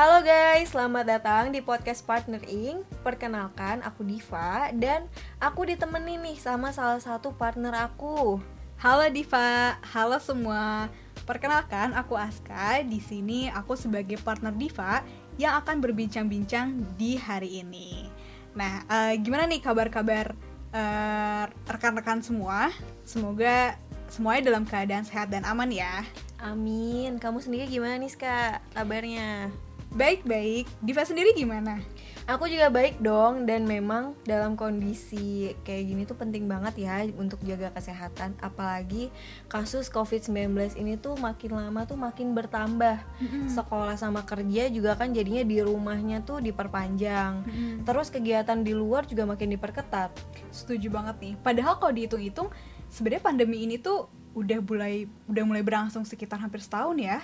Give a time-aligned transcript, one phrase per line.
[0.00, 2.88] Halo guys, selamat datang di podcast Partner Inc.
[3.04, 5.04] Perkenalkan, aku Diva dan
[5.36, 8.40] aku ditemenin nih sama salah satu partner aku.
[8.80, 10.88] Halo Diva, halo semua.
[11.28, 12.80] Perkenalkan, aku Aska.
[12.80, 15.04] Di sini aku sebagai partner Diva
[15.36, 18.08] yang akan berbincang-bincang di hari ini.
[18.56, 20.32] Nah, uh, gimana nih kabar-kabar
[20.72, 22.72] uh, rekan-rekan semua?
[23.04, 23.76] Semoga
[24.08, 26.08] semuanya dalam keadaan sehat dan aman ya.
[26.40, 27.20] Amin.
[27.20, 28.64] Kamu sendiri gimana nih, Kak?
[28.72, 29.52] Kabarnya?
[29.90, 30.70] Baik-baik.
[30.78, 31.82] Diva sendiri gimana?
[32.30, 37.42] Aku juga baik dong dan memang dalam kondisi kayak gini tuh penting banget ya untuk
[37.42, 39.10] jaga kesehatan apalagi
[39.50, 43.02] kasus COVID-19 ini tuh makin lama tuh makin bertambah.
[43.02, 43.50] Mm-hmm.
[43.50, 47.42] Sekolah sama kerja juga kan jadinya di rumahnya tuh diperpanjang.
[47.42, 47.82] Mm-hmm.
[47.82, 50.14] Terus kegiatan di luar juga makin diperketat.
[50.54, 51.34] Setuju banget nih.
[51.42, 52.54] Padahal kalau dihitung-hitung
[52.86, 54.06] sebenarnya pandemi ini tuh
[54.38, 57.18] udah mulai udah mulai berlangsung sekitar hampir setahun ya.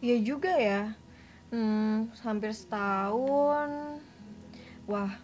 [0.00, 0.96] Iya juga ya
[1.48, 4.00] Hmm, hampir setahun.
[4.84, 5.16] Wah,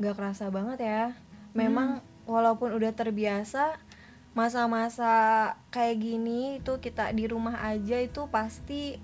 [0.00, 1.04] nggak kerasa banget ya.
[1.52, 2.28] Memang hmm.
[2.28, 3.76] walaupun udah terbiasa,
[4.36, 9.00] masa-masa kayak gini itu kita di rumah aja itu pasti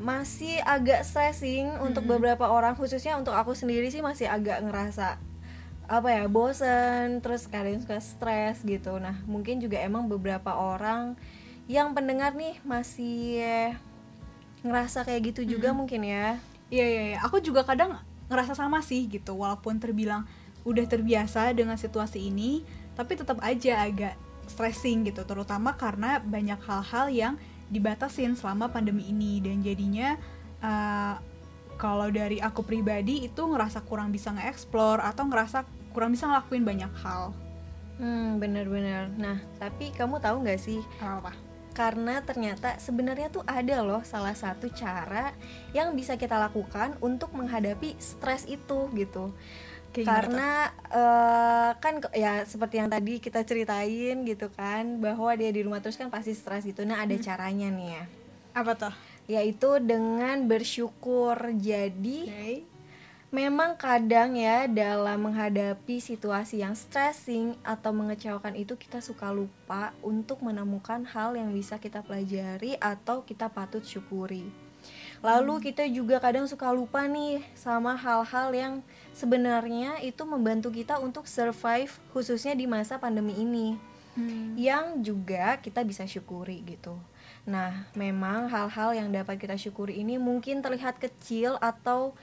[0.00, 1.84] masih agak stressing hmm.
[1.84, 5.20] untuk beberapa orang khususnya untuk aku sendiri sih masih agak ngerasa
[5.84, 11.18] apa ya bosen terus kadang suka stres gitu nah mungkin juga emang beberapa orang
[11.68, 13.76] yang pendengar nih masih
[14.62, 15.78] ngerasa kayak gitu juga hmm.
[15.78, 16.36] mungkin ya
[16.68, 20.28] iya iya iya aku juga kadang ngerasa sama sih gitu walaupun terbilang
[20.66, 22.66] udah terbiasa dengan situasi ini
[22.98, 24.14] tapi tetap aja agak
[24.50, 27.34] stressing gitu terutama karena banyak hal-hal yang
[27.68, 30.16] dibatasin selama pandemi ini dan jadinya
[30.64, 31.20] uh,
[31.78, 35.62] kalau dari aku pribadi itu ngerasa kurang bisa nge-explore atau ngerasa
[35.94, 37.30] kurang bisa ngelakuin banyak hal.
[38.02, 39.10] Hmm, bener-bener.
[39.14, 41.30] Nah, tapi kamu tahu nggak sih apa?
[41.78, 45.30] Karena ternyata sebenarnya tuh ada loh salah satu cara
[45.70, 49.30] yang bisa kita lakukan untuk menghadapi stres itu gitu.
[49.94, 50.50] Kayak karena
[50.90, 55.94] uh, kan ya seperti yang tadi kita ceritain gitu kan bahwa dia di rumah terus
[55.94, 56.82] kan pasti stres gitu.
[56.82, 57.22] Nah ada hmm.
[57.22, 58.04] caranya nih ya.
[58.58, 58.94] Apa tuh?
[59.30, 61.38] Yaitu dengan bersyukur.
[61.62, 62.77] Jadi okay
[63.28, 70.40] memang kadang ya dalam menghadapi situasi yang stressing atau mengecewakan itu kita suka lupa untuk
[70.40, 74.48] menemukan hal yang bisa kita pelajari atau kita patut syukuri.
[75.20, 75.64] Lalu hmm.
[75.68, 78.74] kita juga kadang suka lupa nih sama hal-hal yang
[79.12, 83.76] sebenarnya itu membantu kita untuk survive khususnya di masa pandemi ini.
[84.14, 84.56] Hmm.
[84.56, 86.96] Yang juga kita bisa syukuri gitu.
[87.44, 92.16] Nah, memang hal-hal yang dapat kita syukuri ini mungkin terlihat kecil atau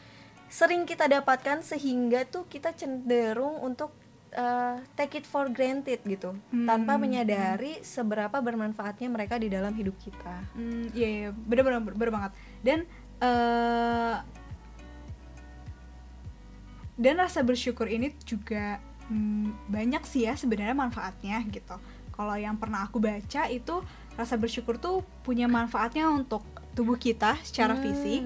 [0.56, 3.92] sering kita dapatkan sehingga tuh kita cenderung untuk
[4.32, 6.64] uh, take it for granted gitu hmm.
[6.64, 10.48] tanpa menyadari seberapa bermanfaatnya mereka di dalam hidup kita.
[10.56, 12.32] Hmm, iya, iya benar-benar benar banget.
[12.64, 12.80] Dan
[13.20, 14.24] uh,
[16.96, 18.80] dan rasa bersyukur ini juga
[19.12, 21.76] hmm, banyak sih ya sebenarnya manfaatnya gitu.
[22.16, 23.84] Kalau yang pernah aku baca itu
[24.16, 27.84] rasa bersyukur tuh punya manfaatnya untuk tubuh kita secara hmm.
[27.84, 28.24] fisik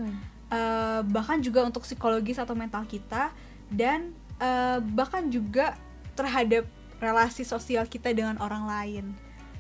[0.49, 3.33] uh, bahkan juga untuk psikologis atau mental kita
[3.69, 5.77] dan uh, bahkan juga
[6.17, 6.67] terhadap
[6.99, 9.05] relasi sosial kita dengan orang lain.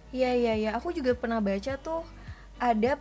[0.09, 2.01] Iya iya iya, aku juga pernah baca tuh
[2.59, 2.99] ada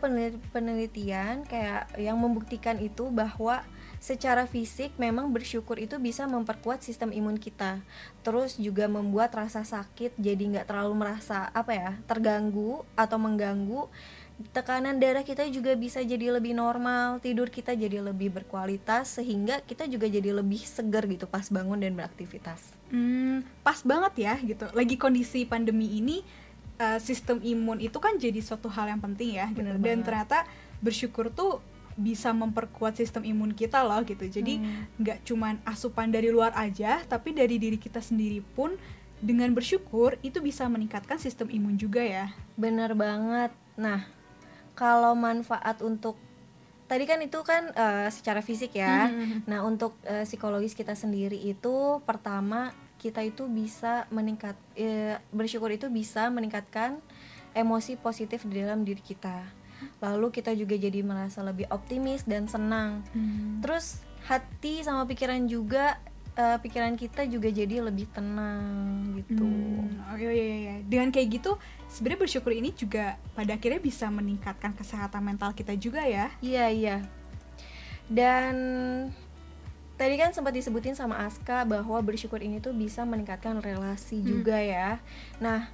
[0.55, 3.59] penelitian kayak yang membuktikan itu bahwa
[3.99, 7.83] secara fisik memang bersyukur itu bisa memperkuat sistem imun kita.
[8.23, 13.91] Terus juga membuat rasa sakit jadi nggak terlalu merasa apa ya terganggu atau mengganggu
[14.55, 19.83] tekanan darah kita juga bisa jadi lebih normal, tidur kita jadi lebih berkualitas sehingga kita
[19.91, 22.71] juga jadi lebih segar gitu pas bangun dan beraktivitas.
[22.87, 24.65] Hmm, pas banget ya gitu.
[24.71, 26.23] Lagi kondisi pandemi ini
[26.79, 29.75] uh, sistem imun itu kan jadi suatu hal yang penting ya gitu.
[29.79, 30.47] Dan ternyata
[30.79, 31.59] bersyukur tuh
[31.99, 34.23] bisa memperkuat sistem imun kita loh gitu.
[34.23, 35.03] Jadi hmm.
[35.03, 35.27] nggak hmm.
[35.27, 38.79] cuman asupan dari luar aja, tapi dari diri kita sendiri pun
[39.19, 42.31] dengan bersyukur itu bisa meningkatkan sistem imun juga ya.
[42.55, 43.51] Bener banget.
[43.75, 44.07] Nah,
[44.79, 46.15] kalau manfaat untuk
[46.87, 49.11] tadi kan itu kan uh, secara fisik ya.
[49.11, 49.43] Hmm.
[49.43, 55.91] Nah, untuk uh, psikologis kita sendiri itu pertama kita itu bisa meningkat uh, bersyukur itu
[55.91, 57.03] bisa meningkatkan
[57.51, 59.43] emosi positif di dalam diri kita.
[59.99, 63.03] Lalu kita juga jadi merasa lebih optimis dan senang.
[63.11, 63.59] Hmm.
[63.59, 63.99] Terus
[64.31, 65.99] hati sama pikiran juga
[66.39, 69.43] uh, pikiran kita juga jadi lebih tenang gitu.
[69.43, 70.75] Hmm, oh iya, iya iya.
[70.87, 71.59] Dengan kayak gitu,
[71.91, 76.31] sebenarnya bersyukur ini juga pada akhirnya bisa meningkatkan kesehatan mental kita juga ya.
[76.39, 76.97] Iya iya.
[78.07, 78.55] Dan
[79.99, 84.25] tadi kan sempat disebutin sama Aska bahwa bersyukur ini tuh bisa meningkatkan relasi hmm.
[84.25, 85.03] juga ya.
[85.43, 85.67] Nah,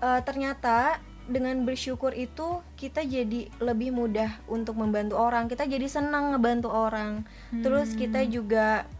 [0.00, 6.34] uh, ternyata dengan bersyukur itu kita jadi lebih mudah untuk membantu orang kita jadi senang
[6.34, 7.22] ngebantu orang
[7.54, 7.62] hmm.
[7.62, 8.90] terus kita juga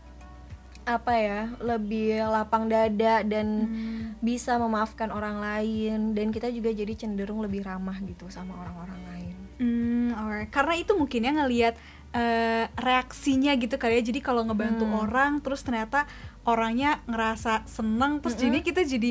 [0.83, 4.19] apa ya lebih lapang dada dan hmm.
[4.19, 9.35] bisa memaafkan orang lain dan kita juga jadi cenderung lebih ramah gitu sama orang-orang lain.
[9.63, 10.51] Hmm, alright.
[10.51, 11.75] Karena itu mungkin ya ngelihat
[12.15, 14.03] uh, reaksinya gitu kali ya.
[14.03, 15.03] Jadi kalau ngebantu hmm.
[15.07, 16.11] orang terus ternyata
[16.43, 18.45] orangnya ngerasa seneng terus -hmm.
[18.51, 19.11] jadi kita jadi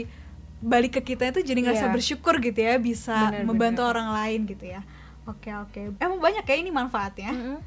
[0.62, 1.96] balik ke kita itu jadi ngerasa yeah.
[1.96, 3.92] bersyukur gitu ya bisa bener, membantu bener.
[3.96, 4.82] orang lain gitu ya.
[5.26, 5.96] Oke oke.
[5.98, 7.32] Emang banyak ya ini manfaatnya.
[7.32, 7.58] -hmm.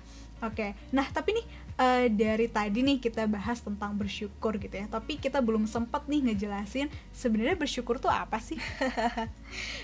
[0.44, 0.76] Oke.
[0.92, 1.46] Nah tapi nih
[1.78, 4.86] uh, dari tadi nih kita bahas tentang bersyukur gitu ya.
[4.86, 8.58] Tapi kita belum sempat nih ngejelasin sebenarnya bersyukur tuh apa sih?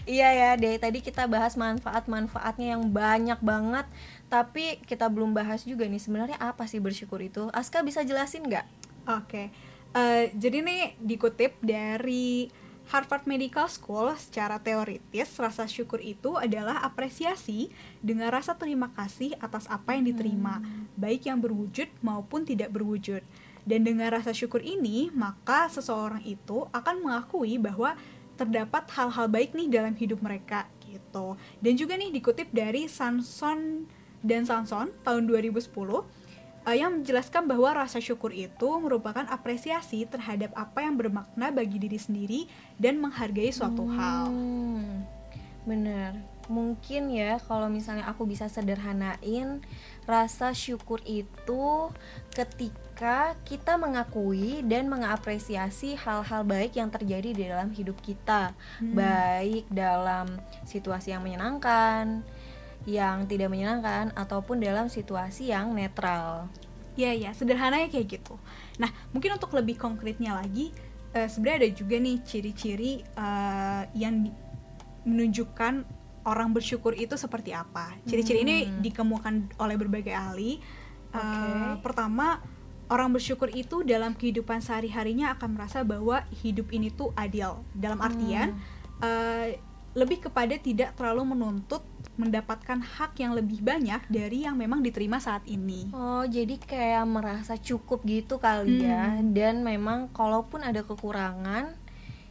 [0.03, 3.87] Iya ya dari tadi kita bahas manfaat-manfaatnya yang banyak banget.
[4.27, 7.47] Tapi kita belum bahas juga nih sebenarnya apa sih bersyukur itu.
[7.55, 8.67] Aska bisa jelasin nggak?
[9.07, 9.27] Oke.
[9.31, 9.47] Okay.
[9.95, 12.51] uh, eh, jadi nih dikutip dari
[12.91, 17.71] Harvard Medical School secara teoritis rasa syukur itu adalah apresiasi
[18.03, 20.99] dengan rasa terima kasih atas apa yang diterima, hmm.
[20.99, 23.23] baik yang berwujud maupun tidak berwujud.
[23.63, 27.95] Dan dengan rasa syukur ini, maka seseorang itu akan mengakui bahwa
[28.35, 31.39] terdapat hal-hal baik nih dalam hidup mereka gitu.
[31.63, 33.87] Dan juga nih dikutip dari Sanson
[34.19, 35.71] dan Sanson tahun 2010
[36.67, 41.99] uh, yang menjelaskan bahwa rasa syukur itu merupakan apresiasi terhadap apa yang bermakna bagi diri
[42.01, 42.41] sendiri
[42.77, 44.29] dan menghargai suatu hmm, hal.
[45.65, 46.17] Bener,
[46.51, 49.63] mungkin ya kalau misalnya aku bisa sederhanain
[50.09, 51.93] rasa syukur itu
[52.35, 58.93] ketika kita mengakui dan mengapresiasi hal-hal baik yang terjadi di dalam hidup kita, hmm.
[58.97, 60.27] baik dalam
[60.67, 62.27] situasi yang menyenangkan,
[62.89, 66.49] yang tidak menyenangkan ataupun dalam situasi yang netral.
[66.97, 68.35] Ya ya, sederhananya kayak gitu.
[68.81, 70.73] Nah, mungkin untuk lebih konkretnya lagi,
[71.17, 74.29] uh, sebenarnya ada juga nih ciri-ciri uh, yang
[75.05, 75.85] menunjukkan
[76.29, 77.97] orang bersyukur itu seperti apa.
[78.05, 78.47] Ciri-ciri hmm.
[78.47, 80.61] ini dikemukakan oleh berbagai ahli.
[81.11, 81.17] Okay.
[81.17, 82.45] Uh, pertama,
[82.93, 87.65] orang bersyukur itu dalam kehidupan sehari-harinya akan merasa bahwa hidup ini tuh adil.
[87.73, 88.61] Dalam artian, hmm.
[89.01, 89.47] uh,
[89.97, 91.83] lebih kepada tidak terlalu menuntut
[92.21, 95.89] mendapatkan hak yang lebih banyak dari yang memang diterima saat ini.
[95.97, 99.17] Oh, jadi kayak merasa cukup gitu kali ya.
[99.17, 99.33] hmm.
[99.33, 99.33] ya.
[99.33, 101.73] Dan memang kalaupun ada kekurangan,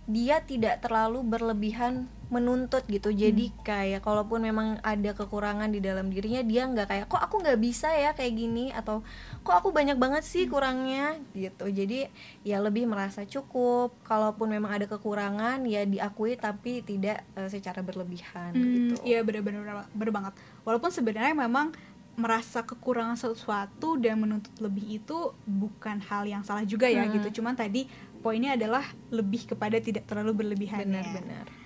[0.05, 3.09] dia tidak terlalu berlebihan menuntut gitu.
[3.09, 3.65] Jadi hmm.
[3.65, 7.89] kayak kalaupun memang ada kekurangan di dalam dirinya dia nggak kayak kok aku nggak bisa
[7.89, 8.69] ya kayak gini?
[8.69, 9.01] Atau
[9.41, 10.53] kok aku banyak banget sih hmm.
[10.53, 11.17] kurangnya?
[11.33, 11.65] Gitu.
[11.73, 12.05] Jadi
[12.45, 13.97] ya lebih merasa cukup.
[14.05, 18.93] Kalaupun memang ada kekurangan ya diakui tapi tidak uh, secara berlebihan hmm, gitu.
[19.09, 20.33] iya benar-benar benar banget.
[20.61, 21.73] Walaupun sebenarnya memang
[22.13, 27.17] merasa kekurangan sesuatu dan menuntut lebih itu bukan hal yang salah juga ya hmm.
[27.17, 27.41] gitu.
[27.41, 27.89] Cuman tadi
[28.21, 31.58] poinnya adalah lebih kepada tidak terlalu berlebihan benar-benar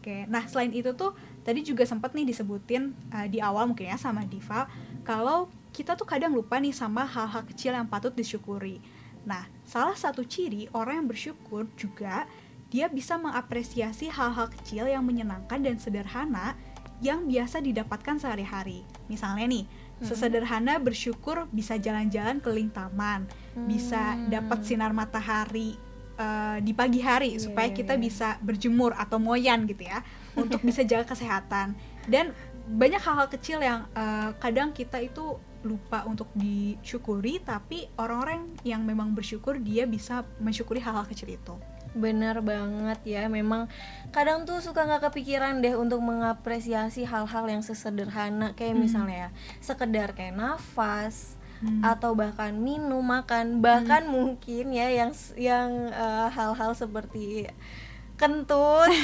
[0.00, 1.12] Oke, nah selain itu tuh
[1.44, 4.64] tadi juga sempat nih disebutin uh, di awal mungkin ya sama Diva
[5.04, 8.80] kalau kita tuh kadang lupa nih sama hal-hal kecil yang patut disyukuri.
[9.28, 12.24] Nah, salah satu ciri orang yang bersyukur juga
[12.72, 16.56] dia bisa mengapresiasi hal-hal kecil yang menyenangkan dan sederhana
[17.04, 18.80] yang biasa didapatkan sehari-hari.
[19.12, 20.04] Misalnya nih, hmm.
[20.08, 23.68] sesederhana bersyukur bisa jalan-jalan keliling taman, hmm.
[23.68, 25.76] bisa dapat sinar matahari
[26.20, 28.02] uh, di pagi hari yeah, supaya iya, kita yeah.
[28.04, 30.04] bisa berjemur atau moyan gitu ya
[30.36, 31.72] untuk bisa jaga kesehatan
[32.06, 32.36] dan
[32.70, 39.12] banyak hal-hal kecil yang uh, kadang kita itu lupa untuk disyukuri tapi orang-orang yang memang
[39.12, 41.56] bersyukur dia bisa mensyukuri hal-hal kecil itu
[41.90, 43.66] bener banget ya memang
[44.14, 48.82] kadang tuh suka nggak kepikiran deh untuk mengapresiasi hal-hal yang sesederhana kayak hmm.
[48.86, 51.80] misalnya ya sekedar kayak nafas hmm.
[51.84, 54.12] atau bahkan minum makan bahkan hmm.
[54.12, 57.48] mungkin ya yang yang eh, hal-hal uh, seperti
[58.20, 58.90] kentut.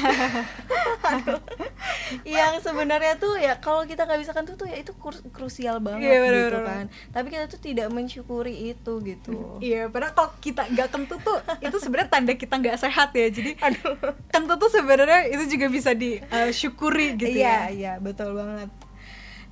[2.23, 4.93] Yang sebenarnya tuh ya kalau kita nggak bisa kentut tuh ya itu
[5.33, 6.85] krusial banget yeah, bener, gitu kan.
[7.11, 9.35] tapi kita tuh tidak mensyukuri itu gitu.
[9.65, 13.27] Iya yeah, padahal kalau kita nggak kentut tuh itu sebenarnya tanda kita nggak sehat ya.
[13.33, 14.15] Jadi aduh.
[14.29, 17.73] kentut tuh sebenarnya itu juga bisa disyukuri uh, gitu yeah, ya.
[17.73, 18.69] iya yeah, betul banget.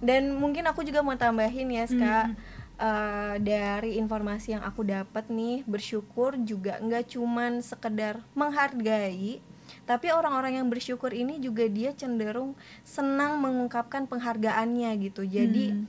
[0.05, 5.29] Dan mungkin aku juga mau tambahin ya Ska hmm uh, dari informasi yang aku dapat
[5.31, 9.39] nih bersyukur juga nggak cuman sekedar menghargai
[9.85, 15.85] tapi orang-orang yang bersyukur ini juga dia cenderung senang mengungkapkan penghargaannya gitu jadi hmm.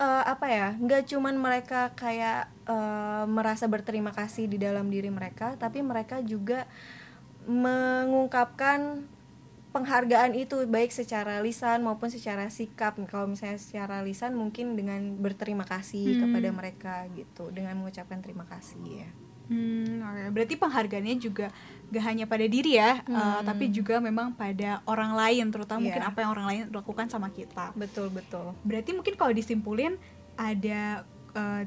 [0.00, 5.56] uh, apa ya nggak cuman mereka kayak uh, merasa berterima kasih di dalam diri mereka
[5.60, 6.64] tapi mereka juga
[7.44, 9.04] mengungkapkan
[9.74, 15.66] penghargaan itu baik secara lisan maupun secara sikap kalau misalnya secara lisan mungkin dengan berterima
[15.66, 16.20] kasih hmm.
[16.22, 19.10] kepada mereka gitu dengan mengucapkan terima kasih ya
[19.44, 20.28] Hmm, okay.
[20.32, 21.52] berarti penghargaannya juga
[21.92, 23.12] gak hanya pada diri ya, hmm.
[23.12, 25.86] uh, tapi juga memang pada orang lain, terutama yeah.
[25.92, 27.76] mungkin apa yang orang lain lakukan sama kita.
[27.76, 28.56] Betul betul.
[28.64, 30.00] Berarti mungkin kalau disimpulin
[30.34, 31.04] ada
[31.36, 31.62] uh,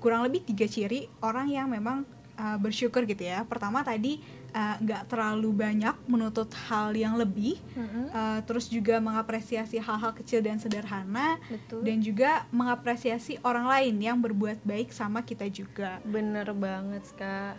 [0.00, 2.08] kurang lebih tiga ciri orang yang memang
[2.40, 3.44] uh, bersyukur gitu ya.
[3.44, 8.04] Pertama tadi nggak uh, terlalu banyak menuntut hal yang lebih, mm-hmm.
[8.10, 11.86] uh, terus juga mengapresiasi hal-hal kecil dan sederhana, Betul.
[11.86, 16.02] dan juga mengapresiasi orang lain yang berbuat baik sama kita juga.
[16.02, 17.54] Bener banget kak.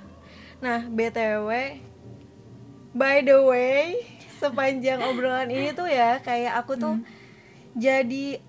[0.60, 1.80] Nah btw,
[2.92, 4.04] by the way,
[4.42, 7.06] sepanjang obrolan ini tuh ya kayak aku tuh mm.
[7.78, 8.42] jadi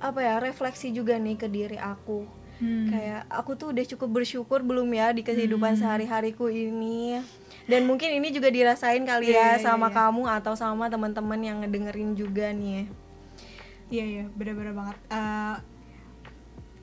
[0.00, 2.86] apa ya refleksi juga nih ke diri aku hmm.
[2.92, 5.80] kayak aku tuh udah cukup bersyukur belum ya di kehidupan hmm.
[5.80, 7.20] sehari-hariku ini
[7.66, 9.96] dan mungkin ini juga dirasain kali yeah, ya yeah, sama yeah.
[9.96, 12.86] kamu atau sama teman-teman yang ngedengerin juga nih
[13.90, 15.56] iya iya benar-benar banget uh,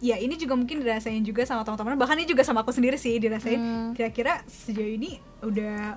[0.03, 3.15] ya ini juga mungkin dirasain juga sama teman-teman bahkan ini juga sama aku sendiri sih
[3.18, 3.89] dirasain hmm.
[3.96, 5.96] kira-kira sejauh ini udah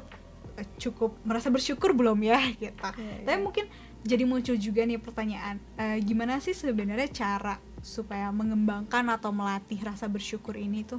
[0.80, 3.26] cukup merasa bersyukur belum ya gitu yeah, yeah.
[3.26, 3.66] tapi mungkin
[4.06, 10.10] jadi muncul juga nih pertanyaan uh, gimana sih sebenarnya cara supaya mengembangkan atau melatih rasa
[10.10, 10.98] bersyukur ini tuh?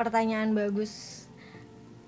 [0.00, 1.24] Pertanyaan bagus.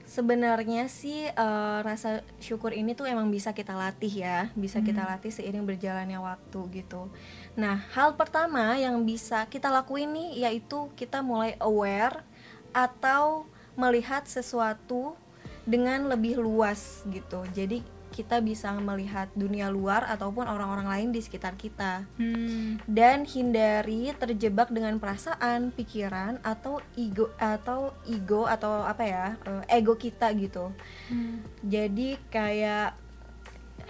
[0.08, 4.86] Sebenarnya sih uh, rasa syukur ini tuh emang bisa kita latih ya, bisa hmm.
[4.88, 7.12] kita latih seiring berjalannya waktu gitu.
[7.54, 12.26] Nah, hal pertama yang bisa kita lakuin nih yaitu kita mulai aware
[12.74, 13.46] atau
[13.78, 15.14] melihat sesuatu
[15.62, 17.46] dengan lebih luas gitu.
[17.54, 22.04] Jadi kita bisa melihat dunia luar ataupun orang-orang lain di sekitar kita.
[22.20, 22.82] Hmm.
[22.84, 29.94] dan hindari terjebak dengan perasaan pikiran atau ego atau ego atau apa ya uh, ego
[29.96, 30.74] kita gitu.
[31.08, 31.42] Hmm.
[31.64, 32.98] jadi kayak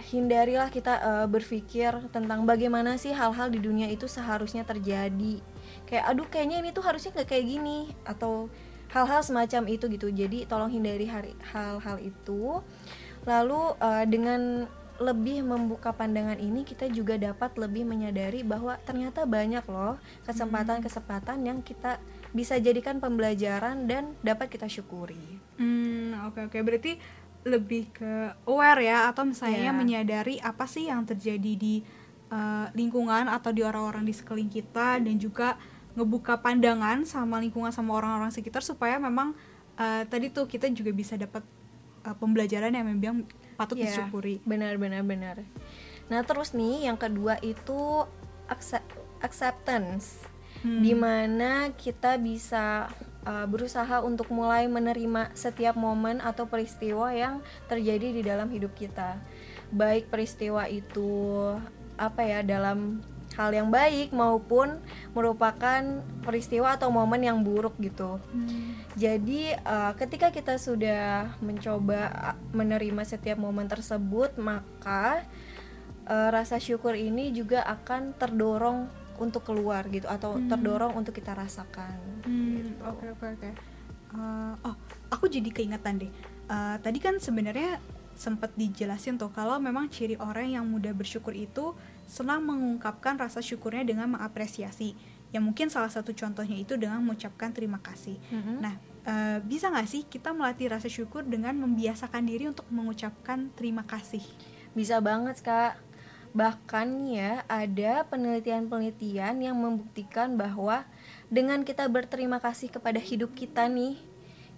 [0.09, 5.37] hindarilah kita uh, berpikir tentang bagaimana sih hal-hal di dunia itu seharusnya terjadi.
[5.85, 8.49] Kayak aduh kayaknya ini tuh harusnya nggak kayak gini atau
[8.89, 10.07] hal-hal semacam itu gitu.
[10.09, 11.05] Jadi tolong hindari
[11.53, 12.59] hal-hal itu
[13.25, 14.65] Lalu uh, dengan
[15.01, 19.97] lebih membuka pandangan ini kita juga dapat lebih menyadari bahwa ternyata banyak loh
[20.29, 21.97] kesempatan-kesempatan yang kita
[22.31, 25.41] bisa jadikan pembelajaran dan dapat kita syukuri.
[25.57, 26.51] Hmm, oke okay, oke.
[26.53, 26.61] Okay.
[26.61, 26.91] Berarti
[27.41, 29.75] lebih ke aware ya atau misalnya yeah.
[29.75, 31.81] menyadari apa sih yang terjadi di
[32.29, 35.57] uh, lingkungan atau di orang-orang di sekeliling kita dan juga
[35.97, 39.33] ngebuka pandangan sama lingkungan sama orang-orang sekitar supaya memang
[39.75, 41.41] uh, tadi tuh kita juga bisa dapat
[42.05, 44.41] uh, pembelajaran yang memang patut yeah, disyukuri.
[44.43, 45.37] Benar benar benar.
[46.11, 48.05] Nah, terus nih yang kedua itu
[49.23, 50.21] acceptance.
[50.61, 50.83] Hmm.
[50.83, 52.91] Di mana kita bisa
[53.25, 59.17] uh, berusaha untuk mulai menerima setiap momen atau peristiwa yang terjadi di dalam hidup kita.
[59.73, 61.09] Baik peristiwa itu
[61.97, 63.01] apa ya dalam
[63.47, 64.77] hal yang baik maupun
[65.17, 65.81] merupakan
[66.21, 68.21] peristiwa atau momen yang buruk gitu.
[68.31, 68.77] Hmm.
[68.93, 75.25] Jadi uh, ketika kita sudah mencoba menerima setiap momen tersebut, maka
[76.05, 78.87] uh, rasa syukur ini juga akan terdorong
[79.21, 80.49] untuk keluar gitu atau hmm.
[80.49, 81.97] terdorong untuk kita rasakan.
[82.25, 83.51] Hmm, oke oke oke.
[84.11, 84.75] Eh, oh,
[85.13, 86.11] aku jadi keingetan deh.
[86.51, 87.79] Uh, tadi kan sebenarnya
[88.11, 91.71] sempat dijelasin tuh kalau memang ciri orang yang mudah bersyukur itu
[92.11, 94.99] senang mengungkapkan rasa syukurnya dengan mengapresiasi.
[95.31, 98.19] Ya mungkin salah satu contohnya itu dengan mengucapkan terima kasih.
[98.27, 98.57] Mm-hmm.
[98.59, 98.75] Nah,
[99.07, 99.13] e,
[99.47, 104.19] bisa nggak sih kita melatih rasa syukur dengan membiasakan diri untuk mengucapkan terima kasih?
[104.75, 105.79] Bisa banget kak.
[106.35, 110.83] Bahkan ya ada penelitian-penelitian yang membuktikan bahwa
[111.31, 113.95] dengan kita berterima kasih kepada hidup kita nih,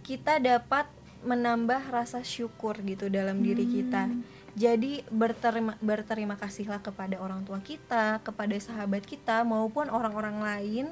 [0.02, 0.90] kita dapat
[1.22, 4.10] menambah rasa syukur gitu dalam diri kita.
[4.54, 10.86] Jadi berterima berterima kasihlah kepada orang tua kita, kepada sahabat kita maupun orang-orang lain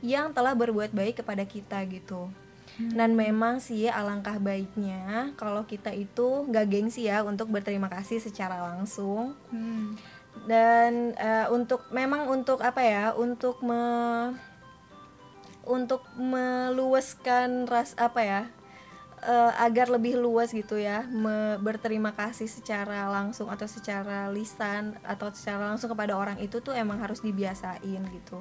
[0.00, 2.32] yang telah berbuat baik kepada kita gitu.
[2.80, 2.90] Hmm.
[2.96, 8.72] Dan memang sih alangkah baiknya kalau kita itu nggak gengsi ya untuk berterima kasih secara
[8.72, 9.36] langsung.
[9.52, 10.00] Hmm.
[10.48, 13.04] Dan uh, untuk memang untuk apa ya?
[13.14, 13.84] Untuk me
[15.64, 18.42] untuk meluaskan ras apa ya?
[19.24, 25.32] Uh, agar lebih luas gitu ya me berterima kasih secara langsung atau secara lisan atau
[25.32, 28.38] secara langsung kepada orang itu tuh emang harus dibiasain gitu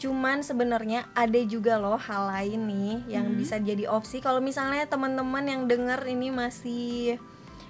[0.00, 3.36] cuman sebenarnya ada juga loh hal lain nih yang hmm.
[3.36, 7.20] bisa jadi opsi kalau misalnya teman-teman yang denger ini masih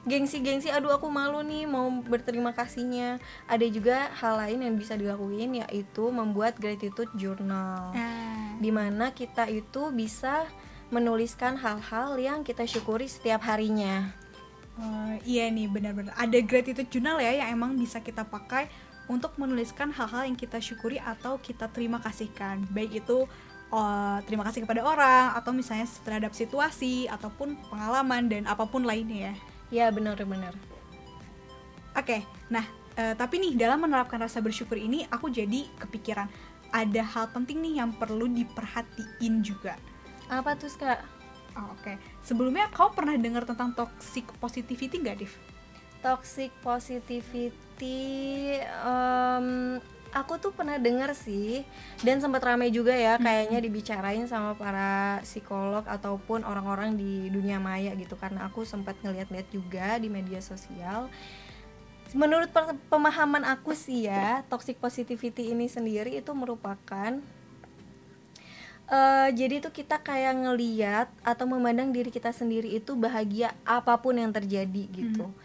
[0.09, 5.61] gengsi-gengsi aduh aku malu nih mau berterima kasihnya ada juga hal lain yang bisa dilakuin
[5.61, 8.57] yaitu membuat gratitude journal ah.
[8.57, 10.49] di mana kita itu bisa
[10.91, 14.11] menuliskan hal-hal yang kita syukuri setiap harinya.
[14.79, 18.71] Uh, iya nih benar-benar ada gratitude journal ya yang emang bisa kita pakai
[19.11, 23.29] untuk menuliskan hal-hal yang kita syukuri atau kita terima kasihkan baik itu
[23.75, 29.31] uh, terima kasih kepada orang atau misalnya terhadap situasi ataupun pengalaman dan apa pun lainnya
[29.31, 29.35] ya.
[29.71, 30.55] Ya benar-benar.
[31.95, 32.67] Oke, nah
[32.99, 36.31] uh, tapi nih dalam menerapkan rasa bersyukur ini aku jadi kepikiran
[36.71, 39.75] ada hal penting nih yang perlu diperhatiin juga.
[40.31, 41.03] Apa tuh kak?
[41.59, 41.97] Oh, Oke, okay.
[42.23, 45.35] sebelumnya kau pernah dengar tentang toxic positivity nggak, Div?
[45.99, 47.99] Toxic positivity,
[48.87, 49.77] um,
[50.15, 51.67] aku tuh pernah dengar sih,
[52.07, 57.91] dan sempat ramai juga ya, kayaknya dibicarain sama para psikolog ataupun orang-orang di dunia maya
[57.99, 61.11] gitu, karena aku sempat ngeliat-liat juga di media sosial
[62.11, 62.51] menurut
[62.91, 67.23] pemahaman aku sih ya toxic positivity ini sendiri itu merupakan
[68.91, 74.19] uh, jadi itu kita kayak ngeliat atau memandang diri kita sendiri itu bahagia apa pun
[74.19, 75.31] yang terjadi gitu.
[75.31, 75.39] Hmm.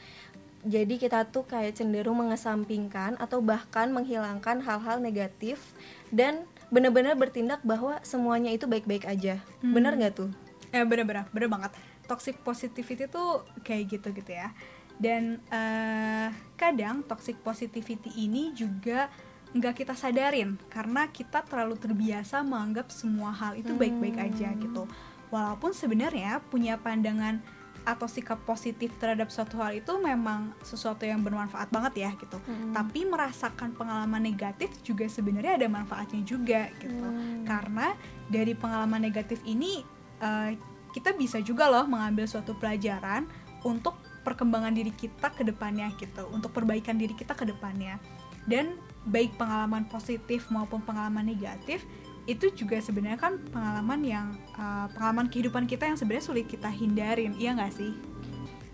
[0.66, 5.62] jadi kita tuh kayak cenderung mengesampingkan atau bahkan menghilangkan hal-hal negatif
[6.10, 6.42] dan
[6.74, 9.38] benar-benar bertindak bahwa semuanya itu baik-baik aja.
[9.62, 9.78] Hmm.
[9.78, 10.30] benar nggak tuh?
[10.74, 11.72] Ya benar-benar benar banget.
[12.10, 14.50] Toxic positivity tuh kayak gitu gitu ya.
[14.98, 19.12] Dan uh, kadang toxic positivity ini juga
[19.56, 24.60] nggak kita sadarin karena kita terlalu terbiasa menganggap semua hal itu baik-baik aja hmm.
[24.68, 24.84] gitu
[25.32, 27.40] walaupun sebenarnya punya pandangan
[27.86, 32.74] atau sikap positif terhadap suatu hal itu memang sesuatu yang bermanfaat banget ya gitu hmm.
[32.76, 37.46] tapi merasakan pengalaman negatif juga sebenarnya ada manfaatnya juga gitu hmm.
[37.48, 37.94] karena
[38.28, 39.86] dari pengalaman negatif ini
[40.20, 40.52] uh,
[40.92, 43.30] kita bisa juga loh mengambil suatu pelajaran
[43.64, 43.96] untuk
[44.26, 48.02] perkembangan diri kita ke depannya gitu untuk perbaikan diri kita ke depannya
[48.50, 48.74] dan
[49.06, 51.86] baik pengalaman positif maupun pengalaman negatif
[52.26, 57.38] itu juga sebenarnya kan pengalaman yang uh, pengalaman kehidupan kita yang sebenarnya sulit kita hindarin
[57.38, 57.94] iya nggak sih?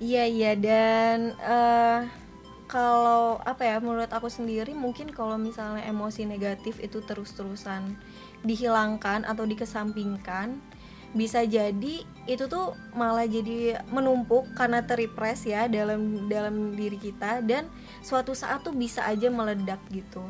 [0.01, 2.07] Iya iya dan uh,
[2.71, 7.99] kalau apa ya menurut aku sendiri mungkin kalau misalnya emosi negatif itu terus-terusan
[8.47, 10.63] dihilangkan atau dikesampingkan
[11.11, 17.67] bisa jadi itu tuh malah jadi menumpuk karena terrepress ya dalam dalam diri kita dan
[17.99, 20.23] suatu saat tuh bisa aja meledak gitu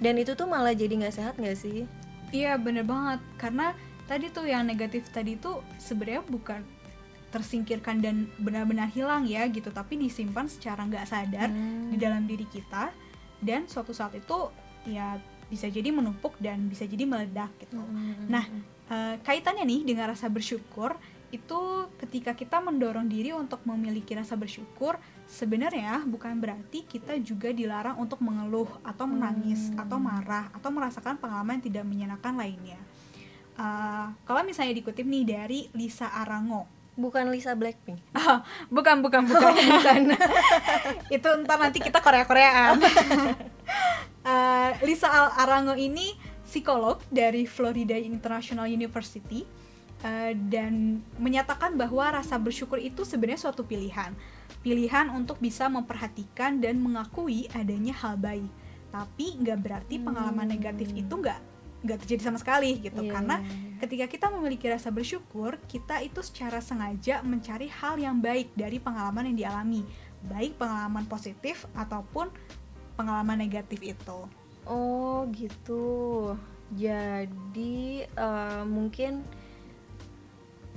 [0.00, 1.84] dan itu tuh malah jadi nggak sehat nggak sih
[2.32, 3.76] iya bener banget karena
[4.08, 6.64] tadi tuh yang negatif tadi tuh sebenarnya bukan
[7.32, 11.92] tersingkirkan dan benar-benar hilang ya gitu tapi disimpan secara nggak sadar hmm.
[11.92, 12.92] di dalam diri kita
[13.44, 14.52] dan suatu saat itu
[14.88, 15.20] ya
[15.52, 17.76] bisa jadi menumpuk dan bisa jadi meledak gitu.
[17.76, 18.24] Hmm.
[18.24, 18.48] Nah,
[18.92, 20.92] uh, kaitannya nih dengan rasa bersyukur
[21.32, 27.96] itu ketika kita mendorong diri untuk memiliki rasa bersyukur sebenarnya bukan berarti kita juga dilarang
[27.96, 29.80] untuk mengeluh atau menangis hmm.
[29.80, 32.76] atau marah atau merasakan pengalaman yang tidak menyenangkan lainnya.
[33.56, 36.68] Uh, kalau misalnya dikutip nih dari Lisa Arango.
[36.92, 37.96] Bukan Lisa Blackpink.
[38.12, 38.44] Oh,
[38.76, 39.52] bukan bukan bukan.
[39.56, 40.02] Bukan.
[41.08, 42.76] Itu ntar nanti kita Korea Koreaan
[44.26, 45.08] uh, Lisa
[45.40, 46.14] Arango ini
[46.52, 49.48] psikolog dari Florida International University
[50.04, 54.12] uh, dan menyatakan bahwa rasa bersyukur itu sebenarnya suatu pilihan.
[54.60, 58.52] Pilihan untuk bisa memperhatikan dan mengakui adanya hal baik.
[58.92, 60.54] Tapi nggak berarti pengalaman hmm.
[60.60, 61.40] negatif itu nggak
[61.82, 63.10] nggak terjadi sama sekali gitu yeah.
[63.10, 63.78] karena iya, iya.
[63.82, 69.34] ketika kita memiliki rasa bersyukur kita itu secara sengaja mencari hal yang baik dari pengalaman
[69.34, 69.82] yang dialami
[70.30, 72.30] baik pengalaman positif ataupun
[72.94, 74.18] pengalaman negatif itu
[74.66, 76.34] Oh gitu.
[76.72, 79.26] Jadi uh, mungkin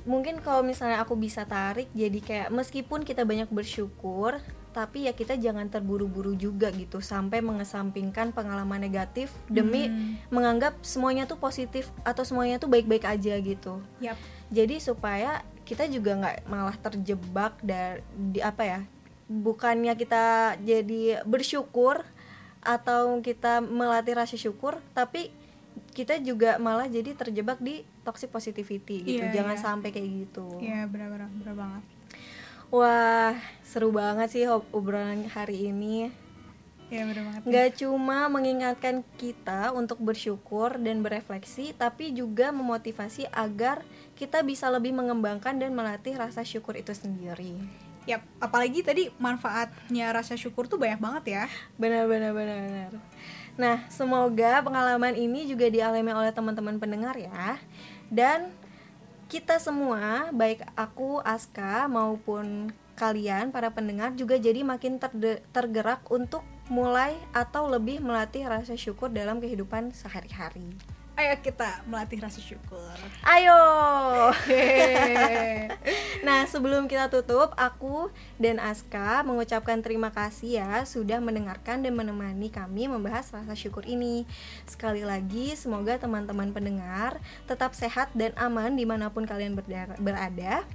[0.06, 4.38] mungkin kalau misalnya aku bisa tarik jadi kayak meskipun kita banyak bersyukur
[4.69, 10.30] tapi ya kita jangan terburu-buru juga gitu sampai mengesampingkan pengalaman negatif demi hmm.
[10.30, 13.80] menganggap semuanya tuh positif atau semuanya tuh baik-baik aja gitu.
[14.04, 14.17] Yep.
[14.52, 18.80] Jadi supaya kita juga nggak malah terjebak dari di apa ya?
[19.32, 22.04] Bukannya kita jadi bersyukur
[22.65, 25.30] atau kita melatih rasa syukur tapi
[25.95, 29.23] kita juga malah jadi terjebak di toxic positivity gitu.
[29.23, 29.63] Yeah, Jangan yeah.
[29.63, 30.47] sampai kayak gitu.
[30.60, 31.84] Iya, yeah, benar-benar benar banget.
[32.73, 36.12] Wah, seru banget sih obrolan hari ini.
[36.91, 37.41] Iya, benar banget.
[37.49, 43.82] Gak cuma mengingatkan kita untuk bersyukur dan berefleksi, tapi juga memotivasi agar
[44.19, 47.85] kita bisa lebih mengembangkan dan melatih rasa syukur itu sendiri.
[48.06, 51.46] Yap, apalagi tadi manfaatnya rasa syukur tuh banyak banget ya.
[51.82, 52.91] Benar benar benar benar.
[53.56, 57.58] Nah, semoga pengalaman ini juga dialami oleh teman-teman pendengar ya.
[58.13, 58.54] Dan
[59.26, 65.02] kita semua, baik aku, Aska maupun kalian para pendengar juga jadi makin
[65.52, 70.78] tergerak untuk mulai atau lebih melatih rasa syukur dalam kehidupan sehari-hari.
[71.15, 72.95] Ayo kita melatih rasa syukur.
[73.23, 73.62] Ayo.
[76.28, 82.51] nah, sebelum kita tutup, aku dan Aska mengucapkan terima kasih ya sudah mendengarkan dan menemani
[82.51, 84.28] kami membahas rasa syukur ini.
[84.67, 89.56] Sekali lagi, semoga teman-teman pendengar tetap sehat dan aman di mana pun kalian
[89.99, 90.67] berada.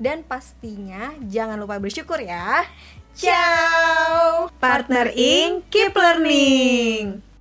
[0.00, 2.64] Dan pastinya jangan lupa bersyukur ya.
[3.12, 7.31] Ciao, partner in keep learning.